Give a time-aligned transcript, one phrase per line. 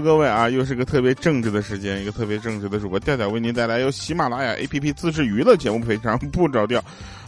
[0.00, 6.82] 各位啊，又是个特别正直的时间，一个特别正直的主播调调为您带来由喜马拉雅 APP 自制娱乐节目，非常不着调。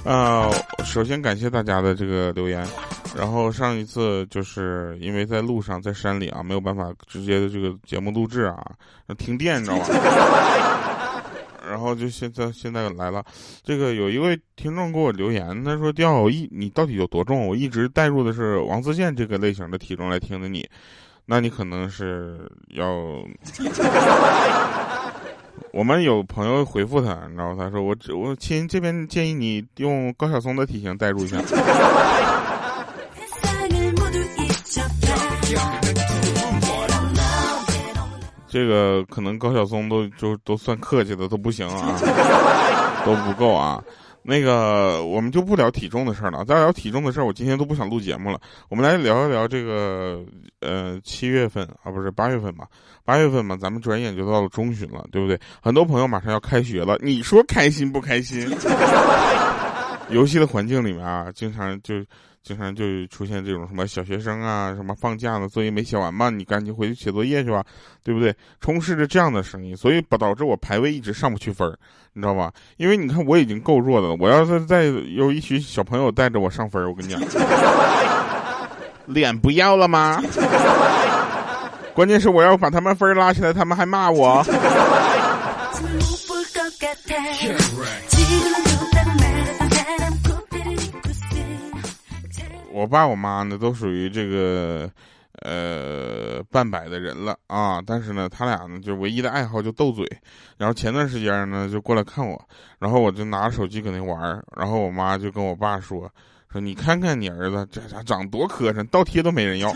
[0.05, 0.51] 啊，
[0.85, 2.67] 首先感谢大家的这个留言，
[3.17, 8.65] 然后上一次就是因为在路上在山里啊，没有办法直接的这个节目录制啊，
[9.19, 9.85] 停电你知道吗？
[11.69, 13.23] 然后就现在现在来了，
[13.63, 17.47] 这个有一位听众给我留言，他说：“调一你到底有多重？
[17.47, 20.67] 我一直带入的是王自健这个类型的体重来听的你。”
[21.31, 22.39] 那你可能是
[22.71, 22.89] 要，
[25.75, 31.37] 我们有朋友回复他，你知道他说我我亲这边建议你用高晓松的体型代入一下。
[38.49, 41.95] 这个可能高晓松都就都算客气的都不行啊，
[43.05, 43.85] 都不够啊。
[44.29, 46.45] 那个，我们就不聊体重的事儿了。
[46.45, 48.39] 再聊体重的事儿，我今天都不想录节目了。
[48.69, 50.23] 我们来聊一聊这个，
[50.61, 52.67] 呃，七月份啊，不是八月份吧？
[53.07, 55.41] 八月份嘛，咱们转眼就到了中旬了，对不对？
[55.63, 58.47] 很多朋友马上要开学了，你说开心不开心？
[60.11, 62.05] 游戏的环境里面啊，经常就。
[62.41, 67.63] 经常就出现这种什么小学生啊，什么放假了，作业没写完嘛，你赶紧回去写作业去吧，
[68.03, 68.35] 对不对？
[68.59, 71.69] 充斥着这样的声音，所以导致我排位一直上不去分
[72.15, 72.51] 你知道吧？
[72.79, 77.21] 因为你看我已经够弱的了，我要是再有一群小朋友带着我上分我跟你讲，
[79.05, 80.23] 脸不要了吗？
[81.93, 84.43] 关键是我要把他们分拉起来，他们还骂我。
[92.79, 94.89] 我爸我妈呢都属于这个，
[95.43, 100.07] 呃，半百的人了啊，但是呢，他俩呢就唯一的爱好就斗嘴，
[100.57, 102.41] 然后前段时间呢就过来看我，
[102.79, 106.09] 然后我就拿着手机搁那玩儿然后我妈就跟我爸说，
[106.53, 109.73] 说你看看你儿子这家长多磕碜，倒贴都没人要，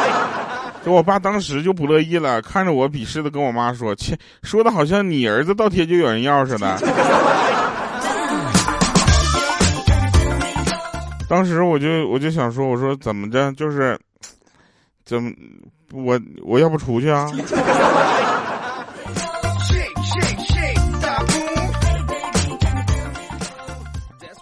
[0.82, 6.78] 就我爸当时就不乐意了，看着我鄙视的跟我妈说，切，说的好像你儿子倒贴就有人要似的。
[11.28, 13.98] 当时我就我就想说，我说怎么着，就是，
[15.04, 15.32] 怎么，
[15.92, 17.26] 我我要不出去啊？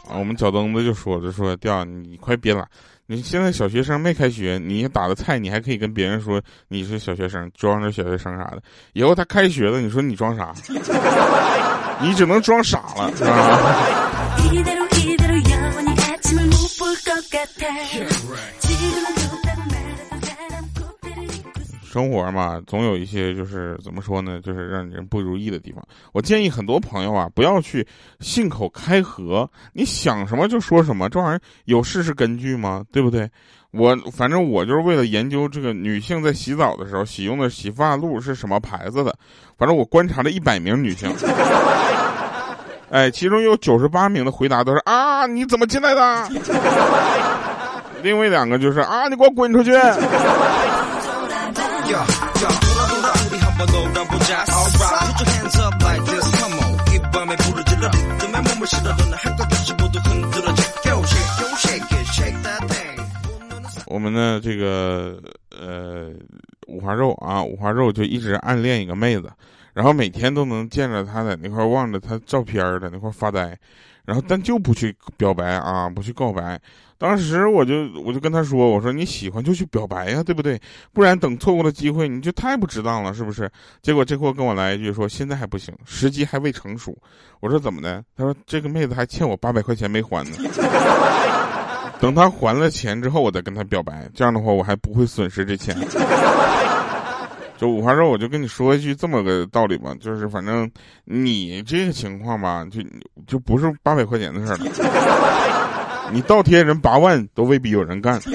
[0.08, 2.66] 啊，我们脚蹬子就说着说，掉你快别拉，
[3.06, 8.60] 你现在小学生没开学，你打的菜，你还可以跟别人说你是小学生，装着小学生啥的。
[8.92, 10.52] 以后他开学了，你说你装啥？
[12.02, 14.81] 你只能装傻了，啊。
[21.84, 25.82] 生活嘛，总有一些就是怎么说呢，就是让人不如意的地方。
[26.12, 27.86] 我建议很多朋友啊，不要去
[28.20, 32.82] 信口开河，你想什么就说什么，这玩意儿有事实根据吗？
[32.90, 33.28] 对不对？
[33.72, 39.14] 我反正我就是为了研究这个女性在洗澡的时候使用的洗发露是什么牌子的，
[39.58, 41.10] 反正我观察了一百名女性，
[42.90, 46.28] 哎，其中有九十八名的回答都是啊，你怎么进来的？
[48.02, 49.72] 另外两个就是啊，你给我滚出去！
[63.86, 65.18] 我们的这个
[65.50, 66.08] 呃
[66.66, 69.30] 五花肉啊，五花肉就一直暗恋一个妹子，
[69.72, 73.56] 然后每天都能见着她在那块望着她照片儿在那块发呆，
[74.04, 76.60] 然后但就不去表白啊，不去告白。
[76.98, 80.60] 当时我就我就跟他说，我说你喜欢就去表白呀，对不对？
[80.92, 83.50] 不然等错过了机会，你就太不值当了，是不是？
[83.82, 86.96] 结果这货跟我来一句说，现在还不行，时机还未成熟。
[87.40, 88.04] 我说怎么的？
[88.16, 90.36] 他说这个妹子还欠我八百块钱没还呢，
[91.98, 95.76] 等他还了钱之后，我再跟他表白，这样的话我还不会损失这钱。
[97.62, 100.68] 就五花肉，我就跟你说一句这么个道理吧，就是反正
[101.04, 102.80] 你这个情况吧，就
[103.24, 106.10] 就不是八百块钱的事儿了。
[106.12, 108.20] 你倒贴人八万都未必有人干。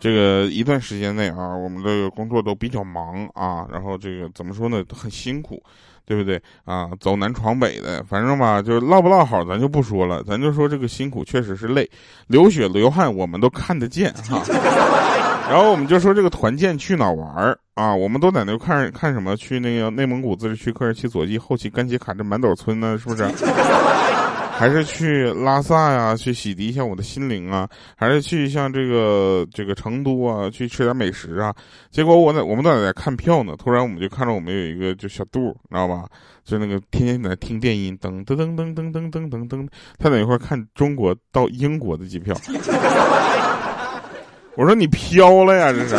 [0.00, 5.62] 这个一段时间内啊，我们的工作都比较忙啊，然后这个怎么说呢，很辛苦，
[6.08, 6.88] 对不对啊？
[6.98, 11.86] 走南闯北的，反正吧，就是唠不唠好，咱就不说了，咱就说这个辛苦确实是累，
[12.28, 14.42] 流血流汗我们都看得见哈。
[15.50, 17.94] 然后我们就说这个团建去哪玩儿啊？
[17.94, 19.36] 我们都在那看看什么？
[19.36, 22.96] 去那个内蒙古自治区科尔沁左翼后旗甘旗卡镇满斗村呢？
[22.96, 23.22] 是不是？
[24.58, 31.54] 还是去拉萨呀，去洗涤一下我的心灵啊，还是去像这个这个成都啊，去吃点美食啊。
[31.92, 36.06] 结果我在我们都在看票呢，突然我们就看到我们有一个就小杜，你知道吧？
[36.44, 42.34] 就那个天天在听电音，噔噔噔噔噔噔噔噔噔，他在一块看中国到英国的机票。
[44.56, 45.94] 我说你飘了呀，这是。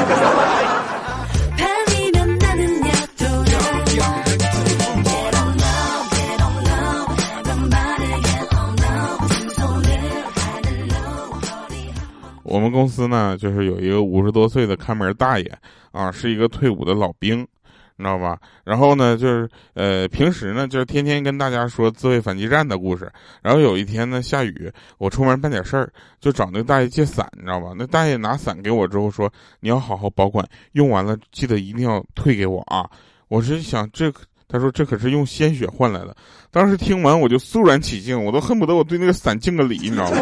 [12.50, 15.58] 我们公司呢，就是有一个五十多岁的看门大爷
[15.92, 17.48] 啊，是一个退伍的老兵。
[17.96, 18.40] 你知道吧？
[18.64, 23.12] 然后呢，就是呃，平时呢，就是天天跟大家说自卫反击战的故事。
[23.42, 25.92] 然后有一天呢，下雨，我出门办点事儿，
[26.22, 27.74] 就找那个大爷借伞，你知道吧？
[27.78, 29.30] 那大爷拿伞给我之后说
[29.60, 32.90] ：“你要好好保管，用完了记得一定要退给我啊！”
[33.28, 34.10] 我是想这，
[34.48, 36.16] 他说这可是用鲜血换来的。
[36.52, 40.18] 当时听完我就肃然起敬，我都恨不得我对那个伞敬个礼，你知道吗？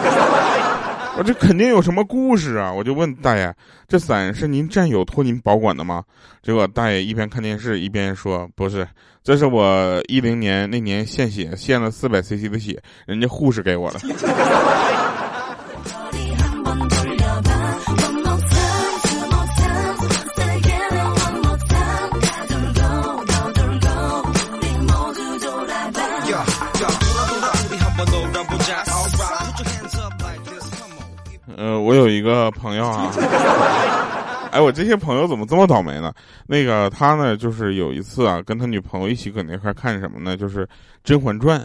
[1.18, 2.72] 我这肯定有什么故事啊！
[2.72, 3.52] 我就问大爷
[3.90, 6.04] ：“这伞是您战友托您保管的吗？”
[6.44, 8.88] 结果大爷一边看电视一边说：“不是，
[9.24, 14.00] 这是我一零年那年献血献了四百 cc 的血，人家护士给我的。
[32.08, 33.12] ”有一个朋友啊，
[34.52, 36.14] 哎，我这些朋友怎么这么倒霉呢？
[36.48, 40.38] 那个他呢，就是有一次啊，跟他女朋友一起搁那块看什么呢？
[40.38, 40.66] 就是
[41.04, 41.60] 《甄嬛传》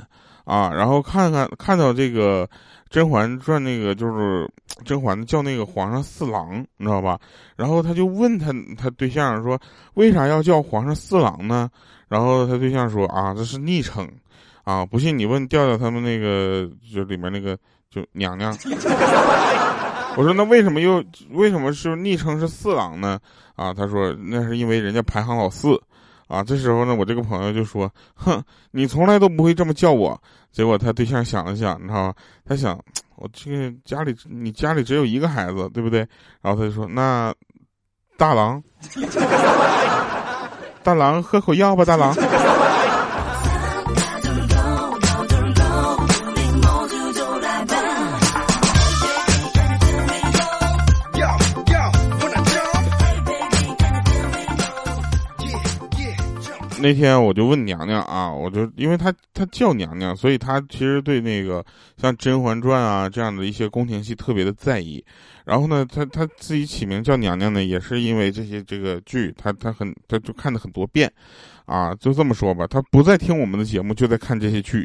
[0.52, 2.44] 啊，然后看看看到这个
[2.90, 4.50] 《甄嬛传》那个就是
[4.84, 7.16] 甄嬛叫那个皇上四郎，你知道吧？
[7.54, 9.56] 然后他就问他他对象说，
[9.94, 11.70] 为啥要叫皇上四郎呢？
[12.08, 14.08] 然后他对象说啊，这是昵称
[14.64, 17.56] 啊，不信你问调调他们那个就里面那个
[17.88, 18.52] 就娘娘。
[20.17, 23.19] 我说那为什么又为什么是昵称是四郎呢？
[23.56, 25.81] 啊，他说那是因为人家排行老四，
[26.29, 30.20] 啊，这时候呢，我这个朋友就说，哼，你从来都不会这么叫我。
[30.50, 32.14] 结果他对象想了想，你知道吗？
[32.44, 32.79] 他想，
[33.17, 36.00] 我这个家里你家里只有一个孩子，对不对？
[36.43, 37.35] 然后他就说，那
[38.19, 38.62] 大郎，
[40.82, 42.14] 大郎喝口药吧，大郎。
[56.82, 61.64] 那天我就问娘娘啊，我就因为她她叫娘娘，所以她其实对那个
[61.96, 65.02] 像《甄嬛传》啊这样的一些宫廷戏特别的在意。
[65.44, 71.11] 然后呢，她她自己起名叫娘娘呢，也是因为这些这个剧，她她很她就看的很多遍，
[71.67, 74.85] 啊，就这么说吧，她不再听我们的节目，就在看这些剧。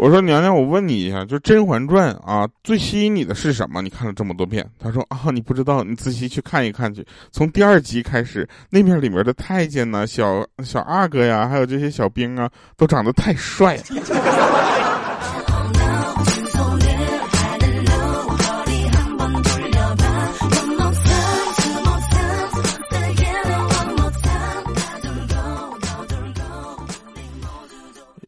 [0.00, 3.82] 我说娘娘，我问你一下，就《甄嬛传》啊，最吸引你的是什么？
[3.82, 4.66] 你看了这么多遍。
[4.78, 7.06] 她说啊，你不知道，你仔细去看一看去。
[7.30, 14.79] 从第二集开始，那边里面的太监呢，小小阿哥呀，还有这些小兵啊，都长得太帅了。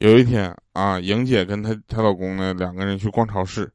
[0.03, 3.71] 有一天啊，莹姐跟她她老公呢两个人去逛超市，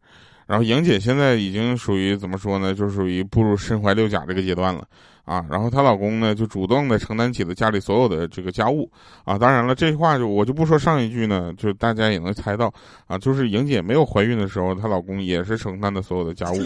[0.46, 4.84] 然后莹姐现在已经属于怎么说呢，就属于步入身怀六甲这个阶段了
[5.24, 5.46] 啊。
[5.50, 8.91] 然后她老公呢就主动的承担起了家里所有的这个家务
[9.24, 9.38] 啊。
[9.38, 12.69] 当然了，这话就我就不说上一句呢，就大家也能猜到
[13.07, 16.57] 啊，就是莹姐没有怀孕的时候，她老公也是承担的所有的家务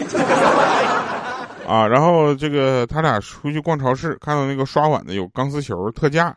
[1.68, 1.86] 啊。
[1.86, 6.36] 然后这个他俩出去逛超市，看到那个刷碗的有钢丝球特价。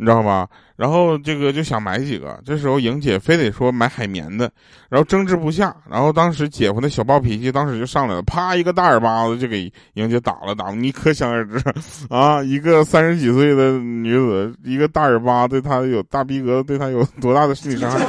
[0.00, 0.48] 你知道吧？
[0.76, 4.50] 然后这个就想买几个，这时候莹姐非得说买海绵的，
[4.88, 11.62] 然后争执不下，然后当时姐夫那小暴脾气当时就上来了，啪一个大耳巴子就给莹姐打了打，你可想而知
[12.08, 17.98] 啊，一个三十几岁的女子，一个大耳巴对她有大逼格，对她有多大的心理伤害？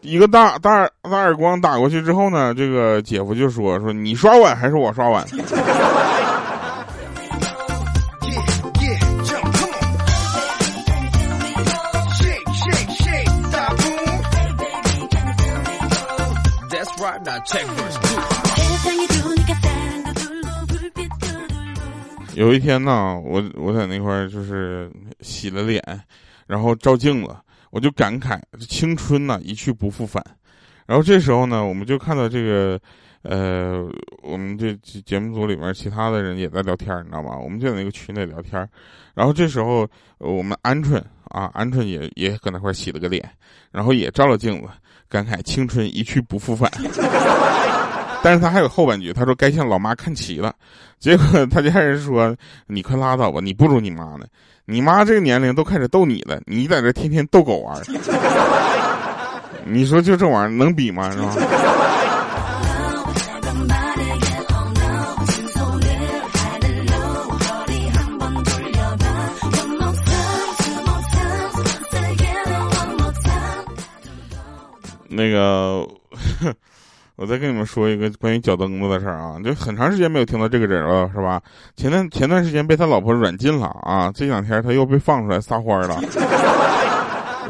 [0.00, 5.24] 一个大大大耳光打过去之后呢，这个姐夫就说说你刷碗还是我刷碗？
[22.34, 25.82] 有一天呢，我我在那块儿就是洗了脸，
[26.46, 27.36] 然后照镜子，
[27.70, 30.24] 我就感慨青春呐一去不复返。
[30.86, 32.80] 然后这时候呢，我们就看到这个，
[33.22, 33.86] 呃，
[34.22, 34.74] 我们这
[35.04, 37.36] 节目组里面其他的人也在聊天，你知道吗？
[37.36, 38.66] 我们就在那个群里聊天。
[39.14, 39.86] 然后这时候，
[40.18, 43.22] 我们鹌鹑啊，鹌鹑也也搁那块洗了个脸，
[43.70, 44.68] 然后也照了镜子，
[45.10, 46.70] 感慨青春一去不复返。
[48.22, 50.54] 但是他还有后半句，他说该向老妈看齐了。
[50.98, 52.36] 结果他家人说
[52.68, 54.26] ：“你快拉倒吧，你不如你妈呢。
[54.66, 57.76] 你妈这个年龄都开始逗你了，你在这天天逗狗玩。
[59.64, 61.10] 你说就这玩意儿能比吗？
[61.10, 61.34] 是吧？”
[75.20, 75.86] 那个。
[77.16, 81.38] 我再跟你们说一个关于脚蹬子的事儿啊，就很长时间没有听到这个人了，是吧？
[81.76, 86.00] 前段前段时间被他老婆软禁了啊，这两天他又被放出来撒欢了。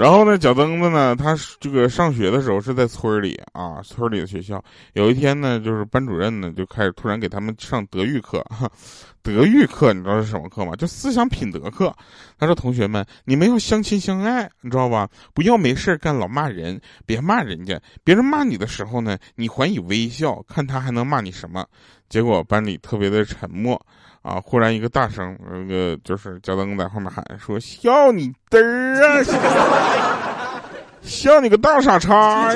[0.01, 4.65] 然后呢，脚蹬子呢，他这个上学的时候是在村里啊，村里的学校。
[4.95, 8.43] 有一天呢，就是班主任呢就开始突然给他们上德育课，
[9.23, 10.75] 德育课你知道是什么课吗？
[10.75, 11.95] 就思想品德课。
[12.39, 15.07] 他说：“同学们，你们要相亲相爱，你知道吧？
[15.35, 17.79] 不要没事干老骂人，别骂人家。
[18.03, 21.67] 别人骂你的时候呢，你还以微笑，看他还能骂你什么。”
[22.09, 23.79] 结果班里特别的沉默。
[24.23, 24.41] 啊！
[24.45, 30.63] 忽然一个大声，那个就是脚蹬在后面喊说：“笑你嘚儿啊！
[31.01, 32.53] 笑你个大傻叉！”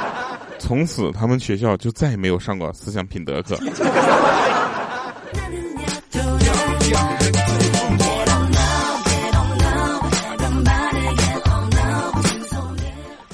[0.60, 3.56] 从此，他们学校就再也没有上过思想品德课。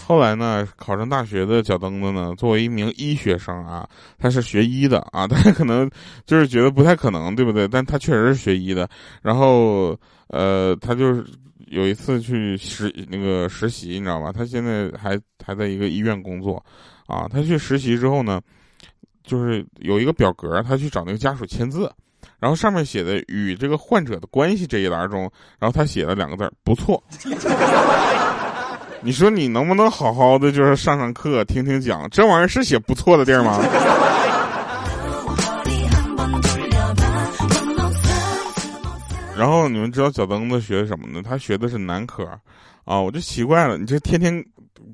[0.07, 3.85] 后来呢，考上大学的脚蹬子呢，作为一名医学生啊，
[4.17, 5.91] 他是学医的啊， 大家可能
[6.25, 7.67] 就是觉得不太可能，对不对？
[7.67, 8.89] 但他确实是学医的。
[9.21, 9.99] 然后，
[10.29, 11.27] 呃，他就是
[11.67, 14.31] 有一次去实那个实习，你知道吧？
[14.31, 16.65] 他现在还还在一个医院工作，
[17.09, 18.41] 啊，他去实习之后呢，
[19.25, 21.91] 就是有一个表格，他去找那个家属签字，
[22.39, 25.23] 然后上面写的与这个患者的关系这一栏中，
[25.59, 27.03] 然后他写了两个字不错。
[29.03, 32.09] 你说你能不能好好的就是上上课听听讲？
[32.11, 33.61] 这玩意儿是写不错的地儿吗？
[39.37, 41.23] 然后你们知道小蹬子学什么呢？
[41.23, 42.27] 他学的是男科，
[42.85, 44.45] 啊，我就奇怪了，你这天天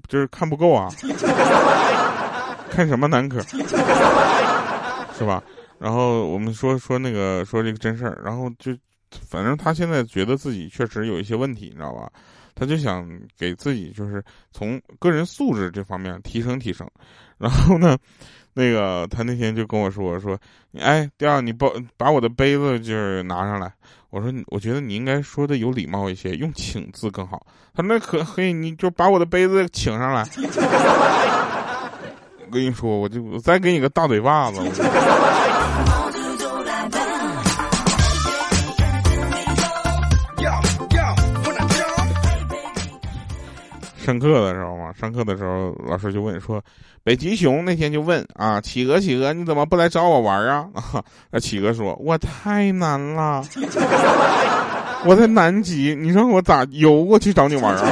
[0.08, 0.88] 就是看不够啊？
[2.68, 3.40] 看什么男科？
[5.16, 5.42] 是吧？
[5.78, 8.76] 然后我们说说那个说这个真事儿，然后就
[9.28, 12.10] 反正他现在觉得自己确实有一些问题，你知道吧？
[12.54, 16.88] 他就想给自己就是从个人素质这方面提升提升，
[17.38, 17.96] 然后呢，
[18.54, 20.38] 那个他那天就跟我说说，
[20.78, 23.72] 哎，第二你把把我的杯子就是拿上来。
[24.10, 27.46] 我说我觉得你应该说的有礼貌一些，用请字更好。
[27.74, 30.22] 他那可可以，你就把我的杯子请上来。
[32.44, 34.60] 我跟你说，我就我再给你个大嘴巴子。
[44.04, 46.62] 上课的时候嘛，上课的时候老师就问说
[47.04, 53.44] ：“北极熊那天就问啊，企鹅企鹅你怎么不来找我玩啊？”啊，那企鹅说：“我太难了，
[55.06, 57.82] 我在南极，你让我咋游过去找你玩啊？”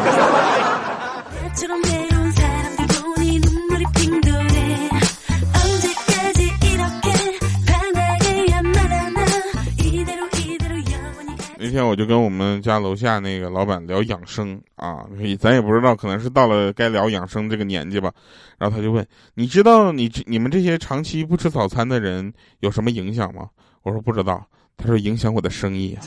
[11.70, 15.06] 那天我就跟我们家楼下那个老板聊养生啊，
[15.38, 18.12] 咱也不知道，可能是到了该聊养生这个年纪吧。
[18.58, 23.48] 然后他就问：“你知道你你们这些长期不吃早餐的人有什么影响吗？”
[23.84, 24.44] 我说：“不知道。”
[24.76, 25.96] 他说：“影响我的生意。”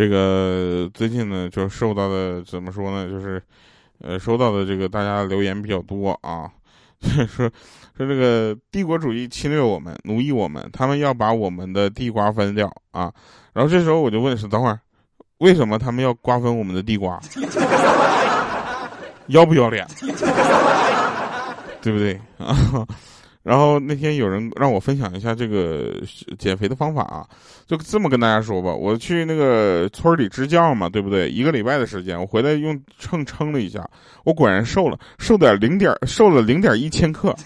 [0.00, 3.06] 这个最近呢，就收到的怎么说呢？
[3.06, 3.42] 就是，
[4.00, 6.50] 呃，收到的这个大家留言比较多啊，
[7.04, 7.50] 说说
[7.98, 13.12] 这个帝国主义侵略我们，奴役我们，他们要把我们的地瓜分掉啊。
[13.52, 14.80] 然后这时候我就问是，等会儿
[15.36, 17.20] 为什么他们要瓜分我们的地瓜？
[19.28, 19.86] 要不要脸？
[21.82, 22.56] 对不对啊？
[23.42, 25.94] 然后那天有人让我分享一下这个
[26.38, 27.24] 减肥的方法啊，
[27.66, 31.28] 就这么跟大家说吧，我去那个村里支教嘛，对不对？
[31.30, 33.88] 一个礼拜的时间，我回来用秤称了一下，
[34.24, 37.34] 我果然瘦了，瘦点零点，瘦了零点一千克。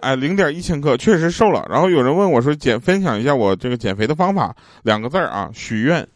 [0.00, 1.66] 哎，零点一千克，确实瘦了。
[1.68, 6.06] 然后有人问我说减，分享一下我这个减肥的方法，两个字儿啊，许愿。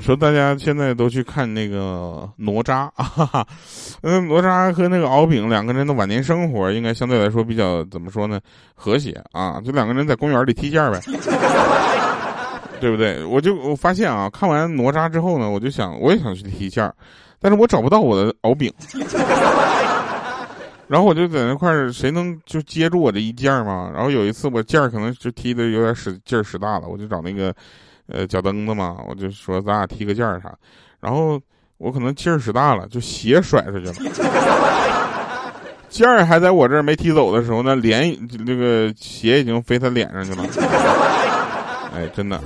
[0.00, 3.46] 说大家现在都去看那个哪吒啊，
[4.02, 8.38] 嗯，哪吒和那个敖丙两个人的晚年生活应该相对来说比较怎么说呢？
[8.74, 11.00] 和谐啊，就两个人在公园里踢毽呗，
[12.82, 13.24] 对不对？
[13.24, 16.92] 我就我发现啊，看完哪吒之后呢，我就想我也想去踢毽，
[17.40, 18.70] 但是我找不到我的敖丙，
[20.88, 23.90] 然后我就在那块儿，谁能就接住我这一件儿嘛？
[23.94, 27.54] 然后有一次我毽可能就踢的有点使劲儿使大了，我就找那个。
[28.06, 30.54] 呃，脚蹬子嘛，我就说咱俩踢个件儿啥，
[31.00, 31.40] 然后
[31.78, 33.94] 我可能劲儿使大了，就鞋 甩出去了。
[35.88, 38.14] 件儿还在我这儿没踢走的时候，那脸
[38.44, 40.44] 那个鞋已经飞他脸上去了。
[41.94, 42.38] 哎，真的。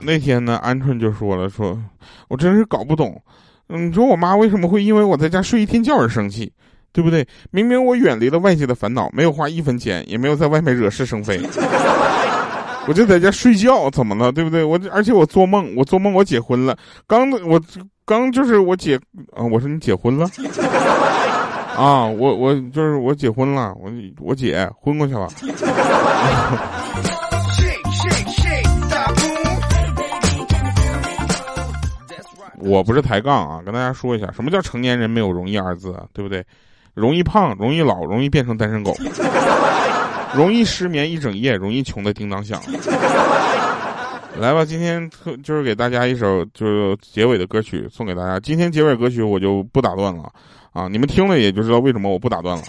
[0.00, 1.78] 那天呢，鹌鹑就说了，说
[2.28, 3.20] 我真是搞不懂，
[3.68, 6.52] 你说我妈为什么会因为我在家睡一天觉而生气？
[6.92, 7.24] 对不对？
[7.52, 11.40] 明明我远离了外界的烦恼，没有花一分钱，也没有在外面惹是生非，
[12.88, 14.32] 我就在家睡觉，怎么了？
[14.32, 14.64] 对不对？
[14.64, 16.76] 我而且我做梦，我做梦我结婚了，
[17.06, 17.60] 刚我
[18.04, 18.96] 刚就是我结
[19.36, 20.28] 啊，我说你结婚了
[21.78, 23.88] 啊，我我就是我结婚了，我
[24.18, 25.28] 我姐昏过去了。
[32.60, 36.04] 我不是抬杠啊，跟大家说一下，什么叫成年人没有容易二字啊？
[36.12, 36.44] 对不对？
[36.94, 38.94] 容易胖，容易老，容易变成单身狗，
[40.34, 42.60] 容易失眠一整夜，容易穷的叮当响。
[44.38, 48.38] 来吧，今天特就是给大家一首就是结尾的歌曲送给大家。
[48.40, 50.24] 今天结尾歌曲我就不打断了
[50.72, 52.62] 啊，你们听了也就知道为什么我不打断了。